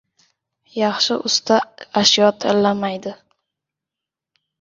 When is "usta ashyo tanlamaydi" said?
1.29-3.13